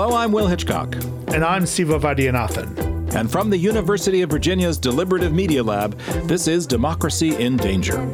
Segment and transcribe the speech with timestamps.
[0.00, 0.94] Hello, I'm Will Hitchcock.
[1.34, 3.16] And I'm Siva Vaidyanathan.
[3.16, 8.06] And from the University of Virginia's Deliberative Media Lab, this is Democracy in Danger.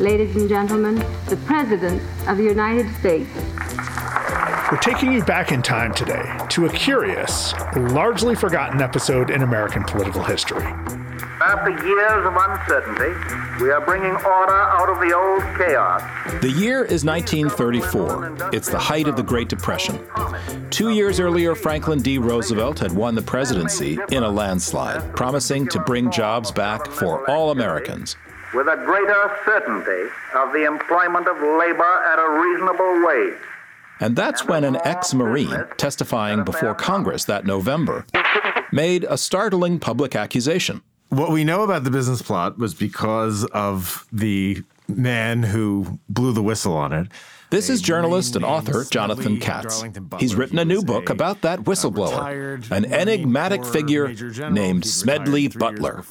[0.00, 0.94] Ladies and gentlemen,
[1.28, 3.28] the President of the United States.
[4.72, 9.84] We're taking you back in time today to a curious, largely forgotten episode in American
[9.84, 10.64] political history.
[11.38, 16.02] After years of uncertainty, we are bringing order out of the old chaos.
[16.40, 18.54] The year is 1934.
[18.54, 20.00] It's the height of the Great Depression.
[20.70, 22.16] Two years earlier, Franklin D.
[22.16, 27.50] Roosevelt had won the presidency in a landslide, promising to bring jobs back for all
[27.50, 28.16] Americans.
[28.54, 33.38] With a greater certainty of the employment of labor at a reasonable wage.
[34.00, 38.06] And that's when an ex Marine testifying before Congress that November
[38.72, 40.80] made a startling public accusation.
[41.16, 46.42] What we know about the business plot was because of the man who blew the
[46.42, 47.08] whistle on it.
[47.48, 49.82] This is journalist and author Jonathan Katz.
[50.18, 54.12] He's written a new book about that whistleblower, an enigmatic figure
[54.50, 56.04] named Smedley Butler.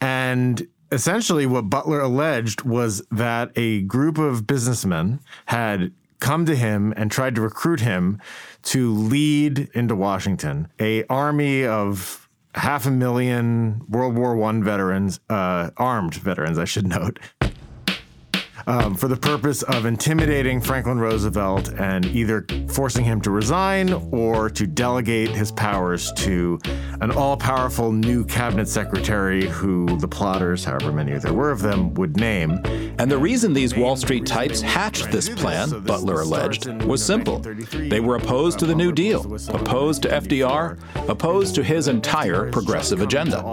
[0.00, 6.92] And essentially, what Butler alleged was that a group of businessmen had come to him
[6.96, 8.20] and tried to recruit him
[8.62, 12.25] to lead into Washington a army of
[12.56, 17.18] half a million World War One veterans, uh, armed veterans, I should note,
[18.66, 24.50] um, for the purpose of intimidating Franklin Roosevelt and either forcing him to resign or
[24.50, 26.58] to delegate his powers to
[27.00, 31.94] an all powerful new cabinet secretary who the plotters, however many there were of them,
[31.94, 32.60] would name.
[32.98, 37.38] And the reason these Wall Street types hatched this plan, Butler alleged, was simple.
[37.38, 43.00] They were opposed to the New Deal, opposed to FDR, opposed to his entire progressive
[43.00, 43.44] agenda.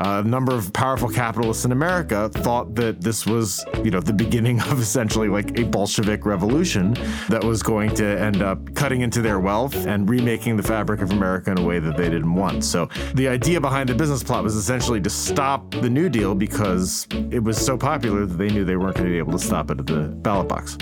[0.00, 4.41] A number of powerful capitalists in America thought that this was, you know, the beginning
[4.42, 6.94] beginning of essentially like a Bolshevik revolution
[7.28, 11.12] that was going to end up cutting into their wealth and remaking the fabric of
[11.12, 12.64] America in a way that they didn't want.
[12.64, 17.06] So the idea behind the business plot was essentially to stop the New Deal because
[17.30, 19.70] it was so popular that they knew they weren't going to be able to stop
[19.70, 20.76] it at the ballot box.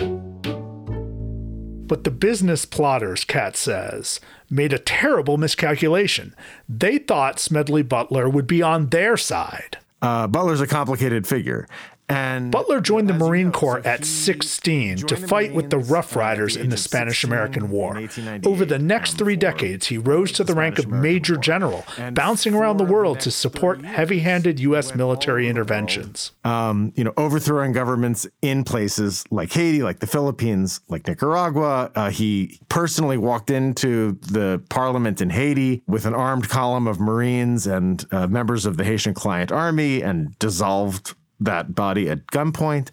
[1.86, 6.34] But the business plotters, Katz says, made a terrible miscalculation.
[6.66, 9.76] They thought Smedley Butler would be on their side.
[10.00, 11.68] Uh, Butler's a complicated figure.
[12.10, 16.68] And Butler joined the Marine Corps at 16 to fight with the Rough Riders in
[16.68, 18.02] the Spanish American War.
[18.44, 22.78] Over the next three decades, he rose to the rank of Major General, bouncing around
[22.78, 24.92] the world to support heavy handed U.S.
[24.96, 26.32] military interventions.
[26.42, 31.92] Um, you know, overthrowing governments in places like Haiti, like the Philippines, like Nicaragua.
[31.94, 37.68] Uh, he personally walked into the parliament in Haiti with an armed column of Marines
[37.68, 42.90] and uh, members of the Haitian Client Army and dissolved that body at gunpoint.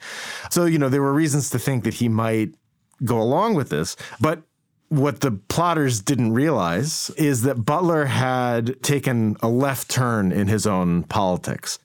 [0.49, 2.55] So, you know, there were reasons to think that he might
[3.03, 3.95] go along with this.
[4.19, 4.41] But
[4.89, 10.65] what the plotters didn't realize is that Butler had taken a left turn in his
[10.65, 11.79] own politics.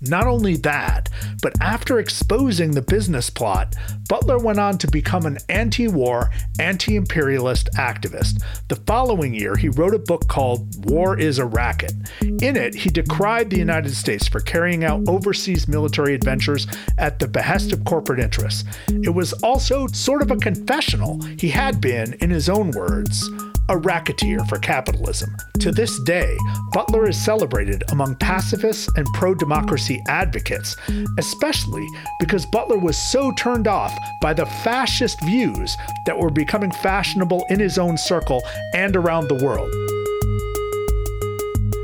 [0.00, 1.08] Not only that,
[1.42, 3.74] but after exposing the business plot,
[4.08, 8.42] Butler went on to become an anti war, anti imperialist activist.
[8.68, 11.94] The following year, he wrote a book called War is a Racket.
[12.20, 16.66] In it, he decried the United States for carrying out overseas military adventures
[16.98, 18.64] at the behest of corporate interests.
[18.88, 21.20] It was also sort of a confessional.
[21.38, 23.28] He had been, in his own words,
[23.68, 25.36] a racketeer for capitalism.
[25.60, 26.36] To this day,
[26.72, 30.76] Butler is celebrated among pacifists and pro democracy advocates,
[31.18, 31.86] especially
[32.20, 35.76] because Butler was so turned off by the fascist views
[36.06, 38.42] that were becoming fashionable in his own circle
[38.74, 39.70] and around the world.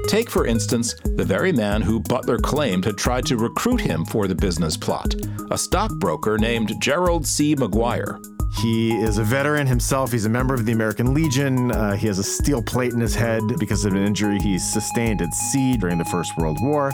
[0.09, 4.27] Take, for instance, the very man who Butler claimed had tried to recruit him for
[4.27, 5.15] the business plot,
[5.51, 7.57] a stockbroker named Gerald C.
[7.57, 8.21] McGuire.
[8.61, 10.13] He is a veteran himself.
[10.13, 11.73] He's a member of the American Legion.
[11.73, 15.23] Uh, he has a steel plate in his head because of an injury he sustained
[15.23, 16.93] at sea during the First World War.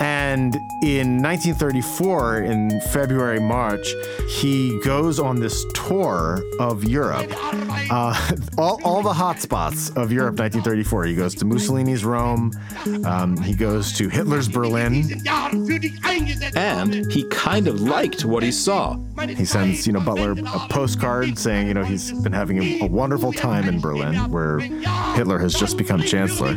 [0.00, 3.94] And in 1934, in February, March,
[4.28, 7.26] he goes on this tour of Europe,
[7.90, 11.04] uh, all, all the hotspots of Europe 1934.
[11.06, 12.52] He goes to Mussolini's Rome,
[13.04, 15.04] um, he goes to Hitler's Berlin.
[16.54, 18.96] And he kind of liked what he saw.
[19.26, 22.86] He sends, you know, Butler a postcard saying, you know, he's been having a, a
[22.86, 26.56] wonderful time in Berlin, where Hitler has just become chancellor.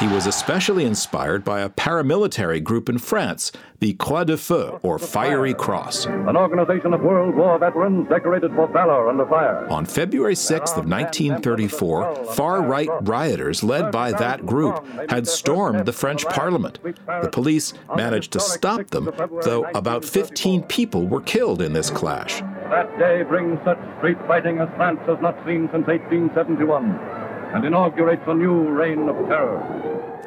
[0.00, 4.98] He was especially inspired by a paramilitary group in France, the Croix de Feu, or
[4.98, 6.06] Fiery Cross.
[6.06, 9.68] An organization of World War veterans decorated for valor under fire.
[9.68, 16.24] On February 6th of 1934, far-right rioters led by that group had stormed the French
[16.24, 16.78] parliament.
[16.82, 19.10] The police managed to stop them,
[19.42, 22.40] though about 15 people were killed in this clash.
[22.70, 27.19] That day brings such street fighting as France has not seen since 1871
[27.54, 29.60] and inaugurates a new reign of terror.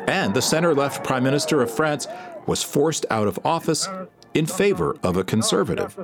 [0.08, 2.08] And the center left Prime Minister of France
[2.46, 3.88] was forced out of office
[4.34, 5.98] in favor of a conservative.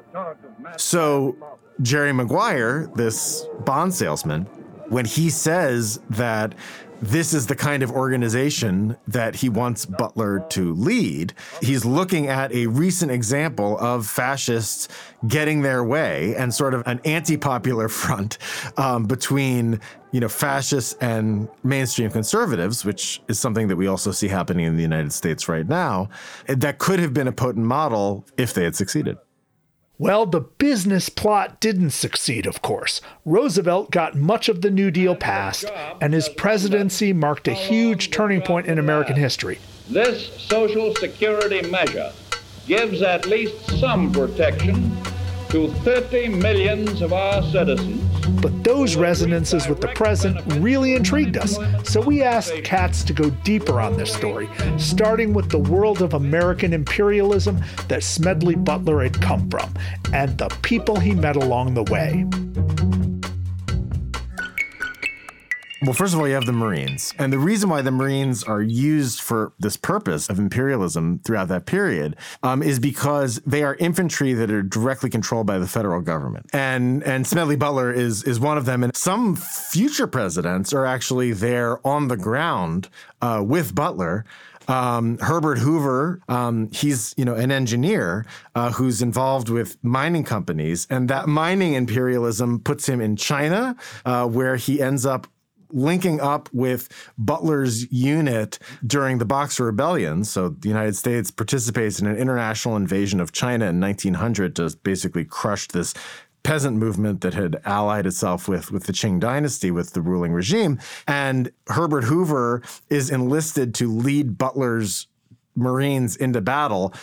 [0.78, 1.36] So,
[1.82, 4.46] Jerry Maguire, this bond salesman,
[4.90, 6.56] when he says that
[7.02, 11.34] this is the kind of organization that he wants Butler to lead.
[11.62, 14.88] He's looking at a recent example of fascists
[15.28, 18.38] getting their way and sort of an anti-popular front
[18.78, 19.80] um, between
[20.12, 24.76] you know fascists and mainstream conservatives, which is something that we also see happening in
[24.76, 26.10] the United States right now.
[26.48, 29.18] That could have been a potent model if they had succeeded.
[30.02, 33.02] Well, the business plot didn't succeed, of course.
[33.26, 35.66] Roosevelt got much of the New Deal passed,
[36.00, 39.60] and his presidency marked a huge turning point in American history.
[39.90, 42.14] This Social Security measure
[42.66, 44.96] gives at least some protection
[45.50, 48.09] to 30 millions of our citizens.
[48.42, 53.30] But those resonances with the present really intrigued us, so we asked Katz to go
[53.44, 59.22] deeper on this story, starting with the world of American imperialism that Smedley Butler had
[59.22, 59.74] come from,
[60.14, 62.26] and the people he met along the way.
[65.82, 67.14] Well, first of all, you have the Marines.
[67.18, 71.66] And the reason why the Marines are used for this purpose of imperialism throughout that
[71.66, 76.50] period um, is because they are infantry that are directly controlled by the federal government.
[76.52, 78.84] And and Smedley Butler is is one of them.
[78.84, 82.90] And some future presidents are actually there on the ground
[83.22, 84.26] uh, with Butler.
[84.68, 90.86] Um, Herbert Hoover, um, he's you know an engineer uh, who's involved with mining companies,
[90.90, 95.26] and that mining imperialism puts him in China, uh, where he ends up
[95.72, 100.24] linking up with Butler's unit during the Boxer Rebellion.
[100.24, 105.26] So the United States participates in an international invasion of China in 1900 to basically
[105.26, 105.94] crush this
[106.44, 110.80] peasant movement that had allied itself with with the Qing dynasty with the ruling regime
[111.06, 115.08] and Herbert Hoover is enlisted to lead Butler's
[115.56, 116.94] Marines into battle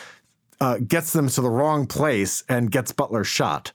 [0.60, 3.72] uh, gets them to the wrong place and gets Butler shot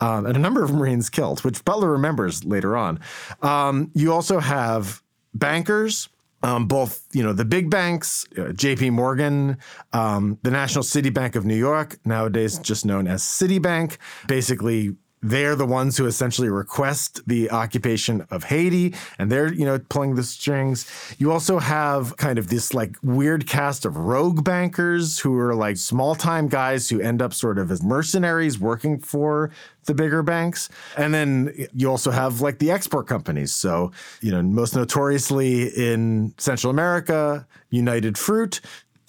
[0.00, 3.00] um, and a number of Marines killed, which Butler remembers later on.
[3.42, 5.02] Um, you also have
[5.34, 6.08] bankers.
[6.42, 8.88] Um, both, you know, the big banks, uh, J.P.
[8.88, 9.58] Morgan,
[9.92, 15.54] um, the National City Bank of New York, nowadays just known as Citibank, basically they're
[15.54, 20.22] the ones who essentially request the occupation of Haiti and they're, you know, pulling the
[20.22, 20.86] strings.
[21.18, 25.76] You also have kind of this like weird cast of rogue bankers who are like
[25.76, 29.50] small time guys who end up sort of as mercenaries working for
[29.84, 30.68] the bigger banks.
[30.96, 33.52] And then you also have like the export companies.
[33.52, 38.60] So, you know, most notoriously in Central America, United Fruit,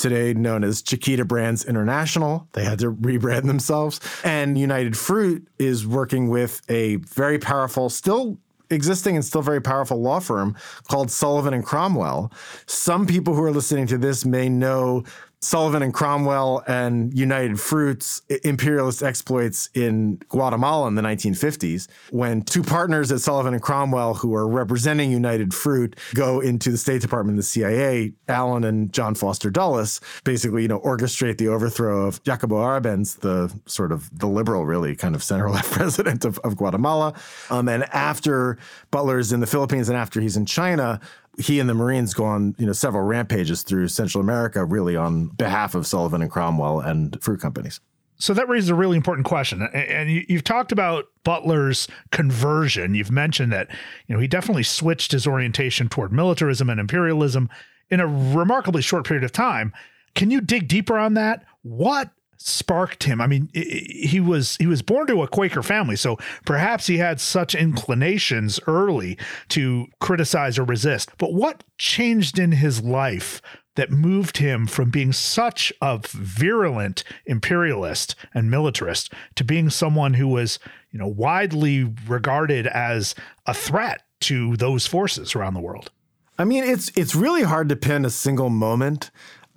[0.01, 2.47] today known as Chiquita Brands International.
[2.53, 3.99] They had to rebrand themselves.
[4.23, 8.37] And United Fruit is working with a very powerful, still
[8.69, 10.55] existing and still very powerful law firm
[10.87, 12.31] called Sullivan and Cromwell.
[12.65, 15.03] Some people who are listening to this may know
[15.43, 22.61] Sullivan and Cromwell and United Fruits imperialist exploits in Guatemala in the 1950s, when two
[22.61, 27.37] partners at Sullivan and Cromwell who are representing United Fruit go into the State Department
[27.37, 32.57] the CIA, Allen and John Foster Dulles basically, you know, orchestrate the overthrow of Jacobo
[32.57, 37.15] Arbenz, the sort of the liberal, really kind of center left president of, of Guatemala.
[37.49, 38.59] Um, and after
[38.91, 40.99] Butler's in the Philippines and after he's in China,
[41.37, 45.27] he and the Marines go on, you know, several rampages through Central America, really on
[45.27, 47.79] behalf of Sullivan and Cromwell and fruit companies.
[48.17, 49.63] So that raises a really important question.
[49.73, 52.93] And you've talked about Butler's conversion.
[52.93, 53.69] You've mentioned that,
[54.07, 57.49] you know, he definitely switched his orientation toward militarism and imperialism
[57.89, 59.73] in a remarkably short period of time.
[60.13, 61.45] Can you dig deeper on that?
[61.63, 62.11] What
[62.47, 63.21] sparked him.
[63.21, 67.19] I mean, he was he was born to a Quaker family, so perhaps he had
[67.19, 69.17] such inclinations early
[69.49, 71.09] to criticize or resist.
[71.17, 73.41] But what changed in his life
[73.75, 80.27] that moved him from being such a virulent imperialist and militarist to being someone who
[80.27, 80.59] was,
[80.91, 85.89] you know, widely regarded as a threat to those forces around the world?
[86.37, 89.11] I mean, it's it's really hard to pin a single moment.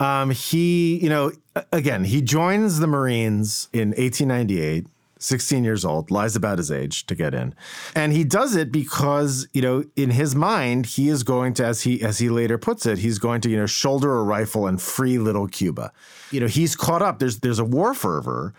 [0.05, 1.33] Um, he, you know,
[1.73, 4.87] again, he joins the Marines in 1898,
[5.19, 7.55] 16 years old, lies about his age to get in.
[7.95, 11.83] And he does it because, you know, in his mind, he is going to, as
[11.83, 14.81] he as he later puts it, he's going to, you know, shoulder a rifle and
[14.83, 15.93] free little Cuba.
[16.31, 17.19] You know, he's caught up.
[17.19, 18.53] There's there's a war fervor.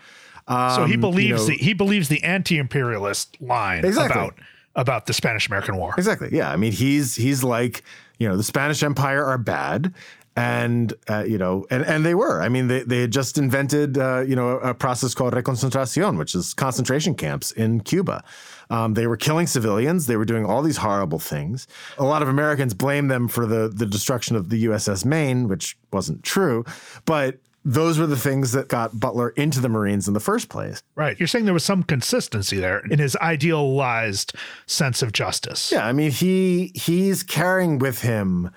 [0.48, 4.20] Um, so he believes you know, the he believes the anti-imperialist line Exactly.
[4.20, 4.34] about
[4.74, 5.94] about the Spanish American War.
[5.96, 6.28] Exactly.
[6.32, 6.50] Yeah.
[6.50, 7.82] I mean, he's he's like,
[8.18, 9.92] you know, the Spanish Empire are bad.
[10.36, 12.42] And uh, you know, and, and they were.
[12.42, 16.34] I mean, they, they had just invented uh, you know a process called reconcentración, which
[16.34, 18.22] is concentration camps in Cuba.
[18.68, 20.06] Um, they were killing civilians.
[20.06, 21.66] They were doing all these horrible things.
[21.98, 25.76] A lot of Americans blame them for the the destruction of the USS Maine, which
[25.90, 26.64] wasn't true,
[27.06, 30.84] but those were the things that got Butler into the Marines in the first place.
[30.94, 31.18] Right.
[31.18, 34.34] You're saying there was some consistency there in his idealized
[34.66, 35.72] sense of justice.
[35.72, 38.50] Yeah, I mean he he's carrying with him,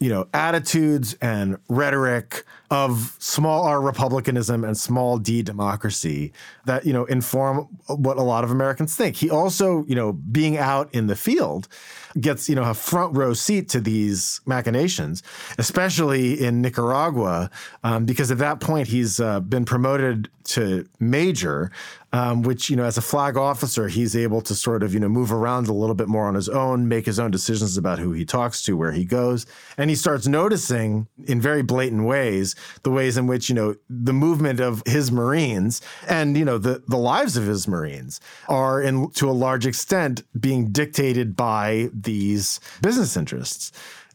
[0.00, 6.32] you know, attitudes and rhetoric of small r republicanism and small d democracy
[6.64, 9.16] that you know inform what a lot of Americans think.
[9.16, 11.68] He also, you know, being out in the field
[12.20, 15.22] gets you know a front row seat to these machinations,
[15.58, 17.50] especially in Nicaragua,
[17.84, 21.70] um, because at that point he's uh, been promoted to major,
[22.12, 25.08] um, which you know as a flag officer he's able to sort of you know
[25.08, 28.12] move around a little bit more on his own, make his own decisions about who
[28.12, 29.46] he talks to, where he goes,
[29.76, 34.12] and he starts noticing in very blatant ways the ways in which you know the
[34.12, 39.10] movement of his Marines and you know the the lives of his Marines are in
[39.12, 43.72] to a large extent being dictated by these business interests.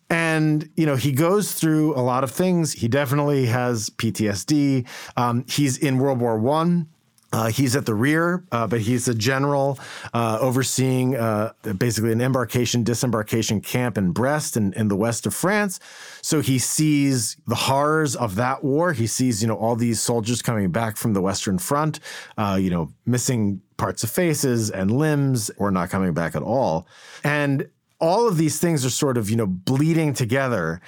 [0.10, 2.74] And you know he goes through a lot of things.
[2.74, 4.88] He definitely has PTSD.
[5.18, 6.88] Um, he's in World War One.
[7.32, 9.78] Uh, he's at the rear, uh, but he's a general
[10.14, 15.34] uh, overseeing uh, basically an embarkation disembarkation camp in Brest in, in the west of
[15.36, 15.80] France.
[16.24, 18.94] So he sees the horrors of that war.
[18.94, 22.00] He sees, you know, all these soldiers coming back from the Western Front,
[22.38, 26.88] uh, you know, missing parts of faces and limbs or not coming back at all.
[27.24, 27.70] And
[28.00, 30.82] all of these things are sort of, you know, bleeding together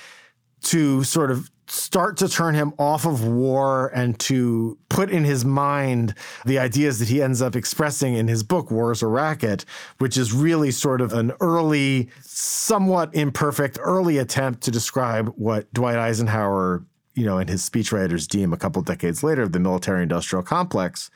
[0.63, 5.45] to sort of start to turn him off of war and to put in his
[5.45, 6.13] mind
[6.45, 9.63] the ideas that he ends up expressing in his book, War is a Racket,
[9.97, 15.97] which is really sort of an early, somewhat imperfect, early attempt to describe what Dwight
[15.97, 16.83] Eisenhower,
[17.15, 21.09] you know, and his speechwriters deem a couple decades later the military industrial complex.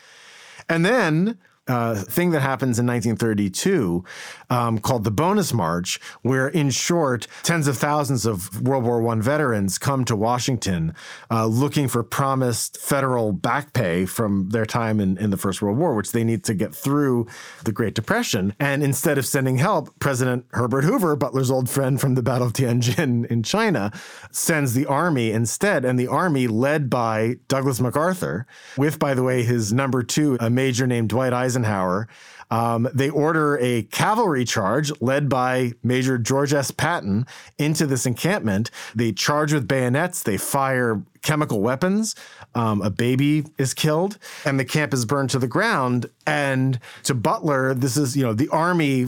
[0.70, 4.04] And then uh, thing that happens in 1932
[4.50, 9.16] um, called the Bonus March, where, in short, tens of thousands of World War I
[9.16, 10.94] veterans come to Washington
[11.32, 15.78] uh, looking for promised federal back pay from their time in, in the First World
[15.78, 17.28] War, which they need to get through
[17.64, 18.54] the Great Depression.
[18.60, 22.54] And instead of sending help, President Herbert Hoover, Butler's old friend from the Battle of
[22.54, 23.92] Tianjin in China,
[24.32, 25.84] sends the army instead.
[25.84, 28.46] And the army, led by Douglas MacArthur,
[28.78, 31.55] with, by the way, his number two, a major named Dwight Eisenhower.
[31.56, 32.08] Eisenhower.
[32.52, 36.70] Um, they order a cavalry charge led by Major George S.
[36.70, 37.26] Patton
[37.58, 38.70] into this encampment.
[38.94, 40.22] They charge with bayonets.
[40.22, 42.16] They fire chemical weapons.
[42.54, 46.06] Um, a baby is killed, and the camp is burned to the ground.
[46.28, 49.08] And to Butler, this is you know the army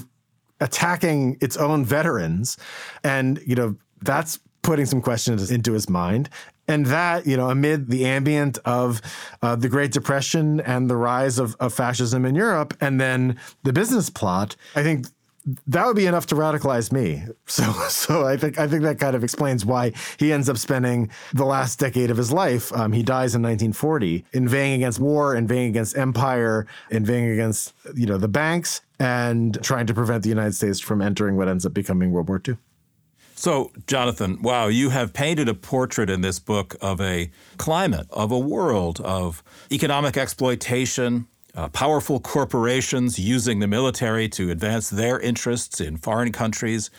[0.59, 2.57] attacking its own veterans,
[3.03, 6.29] and you know that's putting some questions into his mind.
[6.67, 9.01] And that, you know, amid the ambient of
[9.41, 13.71] uh, the Great Depression and the rise of, of fascism in Europe, and then the
[13.71, 15.07] business plot, I think
[15.67, 17.24] that would be enough to radicalize me.
[17.50, 21.09] So, so I think I think that kind of explains why he ends up spending
[21.33, 22.74] the last decade of his life.
[22.74, 28.17] Um, he dies in 1940, inveighing against war, inveighing against empire, inveighing against you know
[28.17, 32.12] the banks, and trying to prevent the United States from entering what ends up becoming
[32.12, 32.57] World War II.
[33.39, 38.32] So, Jonathan, wow, you have painted a portrait in this book of a climate, of
[38.32, 45.79] a world of economic exploitation, uh, powerful corporations using the military to advance their interests
[45.79, 46.89] in foreign countries,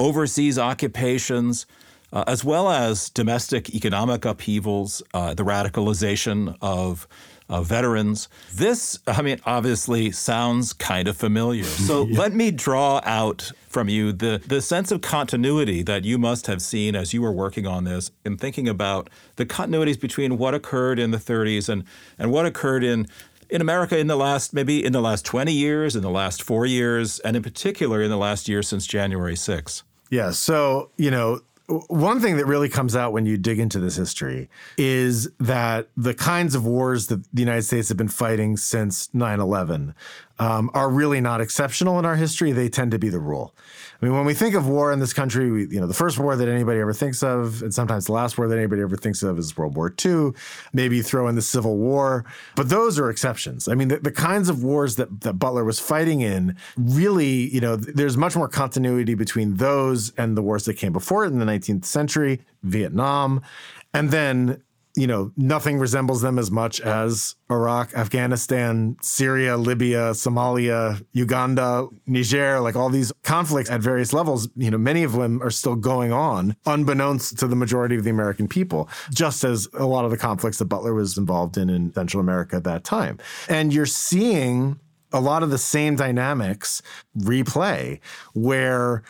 [0.00, 1.64] overseas occupations,
[2.12, 7.06] uh, as well as domestic economic upheavals, uh, the radicalization of
[7.48, 8.28] uh, veterans.
[8.52, 11.64] This, I mean, obviously sounds kind of familiar.
[11.84, 12.18] So yeah.
[12.18, 16.62] let me draw out from you the, the sense of continuity that you must have
[16.62, 20.98] seen as you were working on this and thinking about the continuities between what occurred
[20.98, 21.84] in the 30s and,
[22.18, 23.06] and what occurred in
[23.50, 26.64] in America in the last maybe in the last 20 years, in the last 4
[26.64, 29.82] years, and in particular in the last year since January 6.
[30.10, 33.96] Yeah, so, you know, one thing that really comes out when you dig into this
[33.96, 39.12] history is that the kinds of wars that the United States have been fighting since
[39.14, 39.94] 9 11
[40.38, 42.52] um, are really not exceptional in our history.
[42.52, 43.54] They tend to be the rule.
[44.00, 46.18] I mean, when we think of war in this country, we, you know, the first
[46.18, 49.22] war that anybody ever thinks of, and sometimes the last war that anybody ever thinks
[49.22, 50.32] of is World War II.
[50.72, 52.24] Maybe throw in the Civil War,
[52.56, 53.68] but those are exceptions.
[53.68, 57.60] I mean, the, the kinds of wars that, that Butler was fighting in really, you
[57.60, 61.38] know, there's much more continuity between those and the wars that came before it in
[61.38, 63.40] the 19th century, Vietnam,
[63.94, 64.62] and then
[64.96, 72.60] you know, nothing resembles them as much as Iraq, Afghanistan, Syria, Libya, Somalia, Uganda, Niger,
[72.60, 76.12] like all these conflicts at various levels, you know, many of them are still going
[76.12, 80.16] on, unbeknownst to the majority of the American people, just as a lot of the
[80.16, 83.18] conflicts that Butler was involved in in Central America at that time.
[83.48, 84.78] And you're seeing
[85.12, 86.82] a lot of the same dynamics
[87.18, 88.00] replay
[88.32, 89.02] where,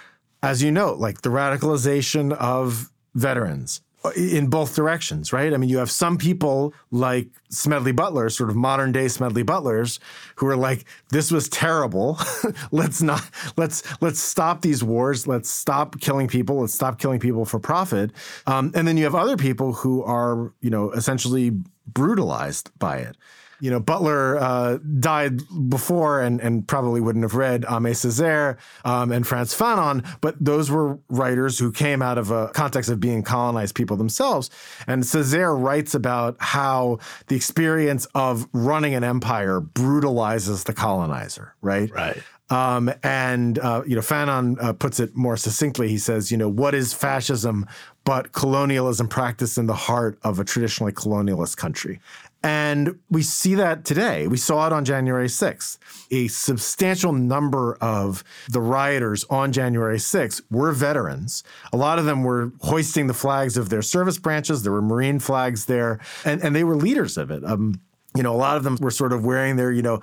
[0.42, 3.80] as you note, like the radicalization of veterans,
[4.16, 5.52] in both directions, right?
[5.52, 9.98] I mean, you have some people like Smedley Butler, sort of modern day Smedley Butlers,
[10.36, 12.18] who are like, "This was terrible.
[12.70, 13.22] let's not
[13.56, 15.26] let's let's stop these wars.
[15.26, 16.60] Let's stop killing people.
[16.60, 18.10] Let's stop killing people for profit."
[18.46, 21.52] Um, and then you have other people who are, you know, essentially
[21.86, 23.16] brutalized by it
[23.64, 25.40] you know, Butler uh, died
[25.70, 30.70] before and, and probably wouldn't have read Aimé Césaire um, and Frantz Fanon, but those
[30.70, 34.50] were writers who came out of a context of being colonized people themselves.
[34.86, 41.90] And Césaire writes about how the experience of running an empire brutalizes the colonizer, right?
[41.90, 42.22] Right.
[42.50, 45.88] Um, and uh, you know, Fanon uh, puts it more succinctly.
[45.88, 47.66] He says, you know, what is fascism
[48.04, 52.00] but colonialism practiced in the heart of a traditionally colonialist country?
[52.44, 54.28] And we see that today.
[54.28, 55.78] We saw it on January 6th.
[56.10, 61.42] A substantial number of the rioters on January 6th were veterans.
[61.72, 64.62] A lot of them were hoisting the flags of their service branches.
[64.62, 67.42] There were Marine flags there, and, and they were leaders of it.
[67.46, 67.80] Um,
[68.14, 70.02] you know, a lot of them were sort of wearing their, you know,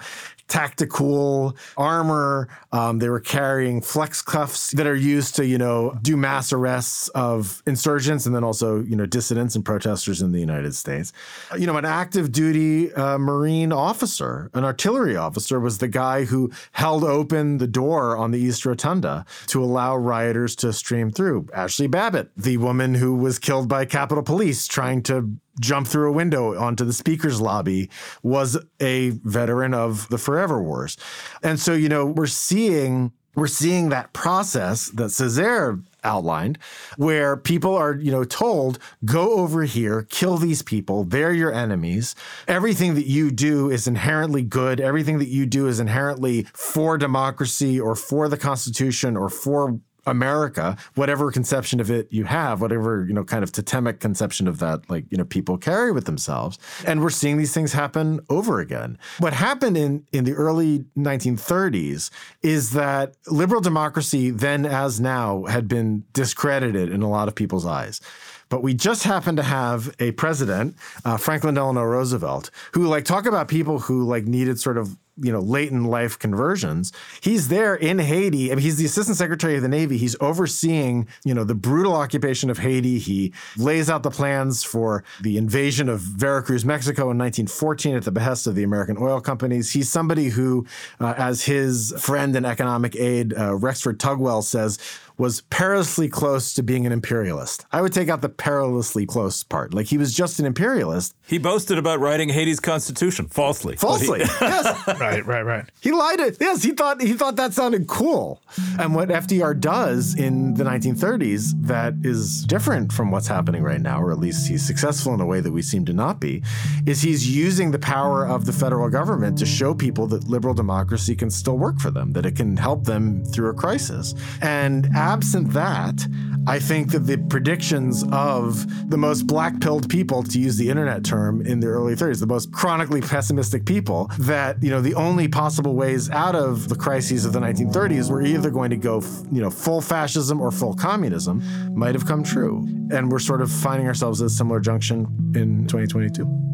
[0.51, 2.49] tactical armor.
[2.73, 7.07] Um, they were carrying flex cuffs that are used to, you know, do mass arrests
[7.09, 11.13] of insurgents and then also, you know, dissidents and protesters in the United States.
[11.57, 16.51] You know, an active duty uh, Marine officer, an artillery officer, was the guy who
[16.73, 21.43] held open the door on the East Rotunda to allow rioters to stream through.
[21.55, 26.11] Ashli Babbitt, the woman who was killed by Capitol Police trying to jump through a
[26.11, 27.89] window onto the speaker's lobby
[28.21, 30.97] was a veteran of the Forever Wars.
[31.41, 36.57] And so, you know, we're seeing we're seeing that process that Césaire outlined
[36.97, 41.03] where people are you know told go over here kill these people.
[41.03, 42.15] They're your enemies.
[42.47, 44.81] Everything that you do is inherently good.
[44.81, 50.77] Everything that you do is inherently for democracy or for the constitution or for America,
[50.95, 54.89] whatever conception of it you have, whatever, you know, kind of totemic conception of that,
[54.89, 56.57] like, you know, people carry with themselves.
[56.85, 58.97] And we're seeing these things happen over again.
[59.19, 62.09] What happened in, in the early 1930s
[62.41, 67.65] is that liberal democracy, then as now, had been discredited in a lot of people's
[67.65, 68.01] eyes.
[68.49, 73.25] But we just happen to have a president, uh, Franklin Delano Roosevelt, who like talk
[73.25, 77.75] about people who like needed sort of you know late in life conversions he's there
[77.75, 81.43] in haiti I mean, he's the assistant secretary of the navy he's overseeing you know
[81.43, 86.65] the brutal occupation of haiti he lays out the plans for the invasion of veracruz
[86.65, 90.65] mexico in 1914 at the behest of the american oil companies he's somebody who
[90.99, 94.77] uh, as his friend and economic aide uh, rexford tugwell says
[95.21, 97.63] was perilously close to being an imperialist.
[97.71, 99.71] I would take out the perilously close part.
[99.71, 101.15] Like he was just an imperialist.
[101.27, 103.75] He boasted about writing Haiti's constitution falsely.
[103.75, 104.19] Falsely.
[104.41, 104.87] yes.
[104.99, 105.45] Right, right, right.
[105.45, 105.65] Right.
[105.81, 106.37] he lied it.
[106.39, 108.41] Yes, he thought he thought that sounded cool.
[108.79, 114.01] And what FDR does in the 1930s that is different from what's happening right now,
[114.01, 116.43] or at least he's successful in a way that we seem to not be,
[116.85, 121.15] is he's using the power of the federal government to show people that liberal democracy
[121.15, 124.13] can still work for them, that it can help them through a crisis.
[124.41, 126.05] And absent that,
[126.47, 131.03] I think that the predictions of the most black pilled people, to use the internet
[131.03, 135.27] term, in the early 30s, the most chronically pessimistic people, that, you know, the only
[135.27, 139.01] possible ways out of the crises of the 1930s were either going to go,
[139.31, 141.43] you know, full fascism or full communism,
[141.75, 142.65] might have come true.
[142.91, 145.01] And we're sort of finding ourselves at a similar junction
[145.35, 146.50] in 2022.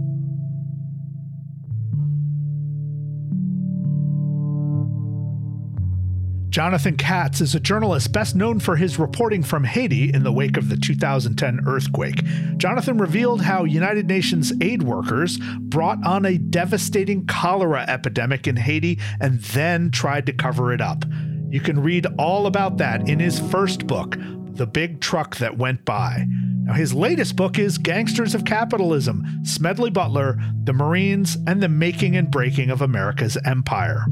[6.58, 10.58] Jonathan Katz is a journalist best known for his reporting from Haiti in the wake
[10.58, 12.24] of the 2010 earthquake.
[12.58, 18.98] Jonathan revealed how United Nations aid workers brought on a devastating cholera epidemic in Haiti
[19.22, 21.06] and then tried to cover it up.
[21.52, 25.86] You can read all about that in his first book, The Big Truck That Went
[25.86, 26.26] By.
[26.64, 32.18] Now, his latest book is Gangsters of Capitalism Smedley Butler, the Marines, and the Making
[32.18, 34.08] and Breaking of America's Empire.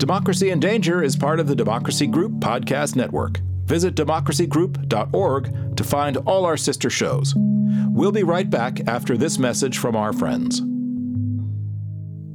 [0.00, 3.38] Democracy in Danger is part of the Democracy Group podcast network.
[3.66, 7.34] Visit democracygroup.org to find all our sister shows.
[7.36, 10.62] We'll be right back after this message from our friends.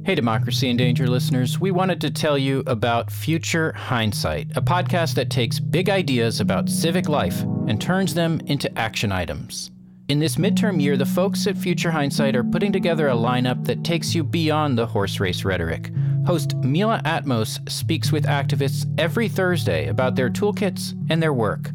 [0.06, 5.16] Hey, Democracy in Danger listeners, we wanted to tell you about Future Hindsight, a podcast
[5.16, 9.72] that takes big ideas about civic life and turns them into action items.
[10.08, 13.82] In this midterm year, the folks at Future Hindsight are putting together a lineup that
[13.82, 15.90] takes you beyond the horse race rhetoric.
[16.26, 21.70] Host Mila Atmos speaks with activists every Thursday about their toolkits and their work.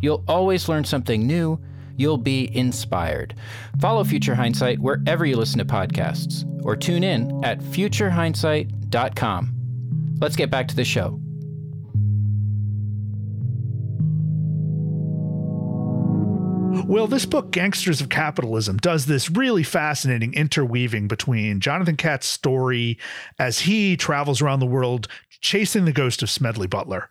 [0.00, 1.60] You'll always learn something new.
[1.96, 3.36] You'll be inspired.
[3.80, 9.54] Follow Future Hindsight wherever you listen to podcasts or tune in at futurehindsight.com.
[10.20, 11.21] Let's get back to the show.
[16.86, 22.98] Well, this book, Gangsters of Capitalism, does this really fascinating interweaving between Jonathan Katz's story
[23.38, 25.06] as he travels around the world
[25.40, 27.08] chasing the ghost of Smedley Butler.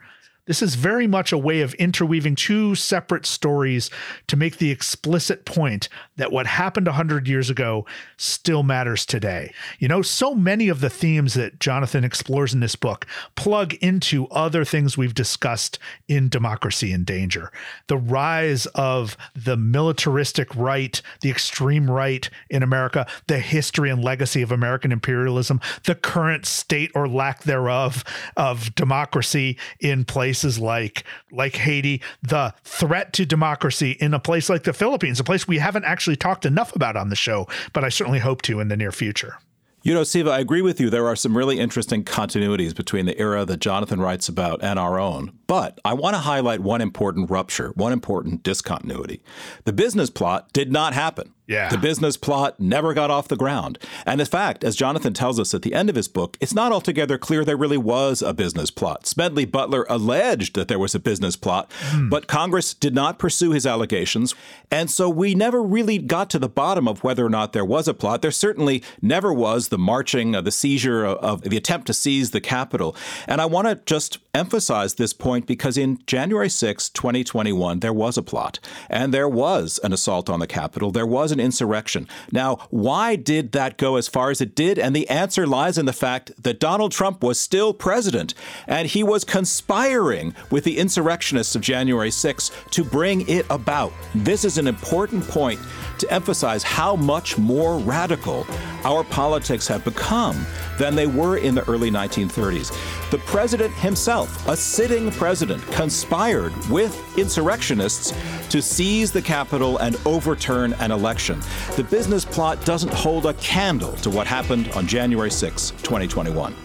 [0.47, 3.91] This is very much a way of interweaving two separate stories
[4.25, 7.85] to make the explicit point that what happened 100 years ago
[8.17, 9.53] still matters today.
[9.77, 14.27] You know, so many of the themes that Jonathan explores in this book plug into
[14.29, 15.77] other things we've discussed
[16.07, 17.51] in Democracy in Danger.
[17.85, 24.41] The rise of the militaristic right, the extreme right in America, the history and legacy
[24.41, 28.03] of American imperialism, the current state or lack thereof
[28.35, 34.49] of democracy in place places like like Haiti, the threat to democracy in a place
[34.49, 37.83] like the Philippines, a place we haven't actually talked enough about on the show, but
[37.83, 39.35] I certainly hope to in the near future.
[39.83, 40.89] You know, Siva, I agree with you.
[40.89, 44.99] There are some really interesting continuities between the era that Jonathan writes about and our
[44.99, 45.37] own.
[45.47, 49.21] But I want to highlight one important rupture, one important discontinuity.
[49.65, 51.33] The business plot did not happen.
[51.47, 51.69] Yeah.
[51.69, 53.77] The business plot never got off the ground.
[54.05, 56.71] And in fact, as Jonathan tells us at the end of his book, it's not
[56.71, 59.05] altogether clear there really was a business plot.
[59.05, 62.09] Smedley Butler alleged that there was a business plot, mm.
[62.09, 64.33] but Congress did not pursue his allegations.
[64.69, 67.87] And so we never really got to the bottom of whether or not there was
[67.87, 68.21] a plot.
[68.21, 72.31] There certainly never was the marching, uh, the seizure of, of the attempt to seize
[72.31, 72.95] the Capitol.
[73.27, 78.17] And I want to just emphasize this point because in January 6, 2021, there was
[78.17, 80.91] a plot and there was an assault on the Capitol.
[80.91, 82.07] There was an insurrection.
[82.31, 84.77] Now, why did that go as far as it did?
[84.77, 88.33] And the answer lies in the fact that Donald Trump was still president
[88.67, 93.93] and he was conspiring with the insurrectionists of January 6 to bring it about.
[94.13, 95.59] This is an important point
[96.01, 98.45] to emphasize how much more radical
[98.83, 100.45] our politics have become
[100.77, 102.71] than they were in the early 1930s.
[103.11, 108.13] The president himself, a sitting president, conspired with insurrectionists
[108.49, 111.39] to seize the Capitol and overturn an election.
[111.75, 116.55] The business plot doesn't hold a candle to what happened on January 6, 2021.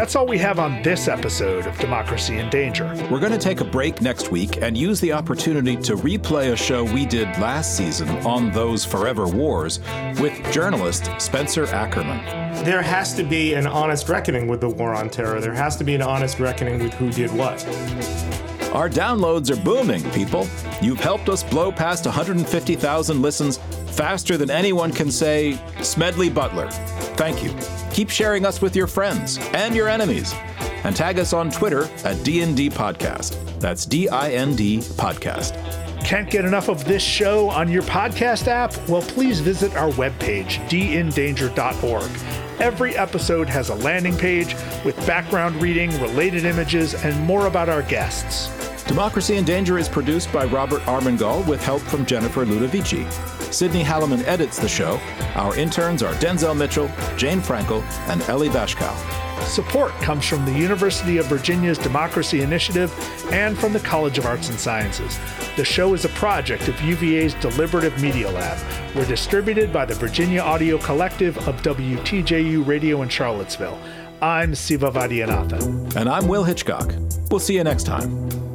[0.00, 2.86] That's all we have on this episode of Democracy in Danger.
[3.10, 6.56] We're going to take a break next week and use the opportunity to replay a
[6.56, 9.78] show we did last season on those forever wars
[10.18, 12.24] with journalist Spencer Ackerman.
[12.64, 15.38] There has to be an honest reckoning with the war on terror.
[15.38, 17.62] There has to be an honest reckoning with who did what.
[18.72, 20.48] Our downloads are booming, people.
[20.80, 23.58] You've helped us blow past 150,000 listens
[23.88, 26.70] faster than anyone can say Smedley Butler.
[26.70, 27.50] Thank you.
[28.00, 30.32] Keep sharing us with your friends and your enemies.
[30.84, 33.36] And tag us on Twitter at DND Podcast.
[33.60, 35.52] That's D I N D Podcast.
[36.02, 38.74] Can't get enough of this show on your podcast app?
[38.88, 42.10] Well, please visit our webpage, dindanger.org.
[42.58, 47.82] Every episode has a landing page with background reading, related images, and more about our
[47.82, 48.48] guests.
[48.84, 53.39] Democracy in Danger is produced by Robert Armengol with help from Jennifer Ludovici.
[53.50, 55.00] Sydney Halliman edits the show.
[55.34, 58.94] Our interns are Denzel Mitchell, Jane Frankel, and Ellie Bashkow.
[59.46, 62.92] Support comes from the University of Virginia's Democracy Initiative
[63.32, 65.18] and from the College of Arts and Sciences.
[65.56, 68.58] The show is a project of UVA's Deliberative Media Lab.
[68.94, 73.78] We're distributed by the Virginia Audio Collective of WTJU Radio in Charlottesville.
[74.22, 75.96] I'm Siva Vaidyanathan.
[75.96, 76.94] And I'm Will Hitchcock.
[77.30, 78.49] We'll see you next time.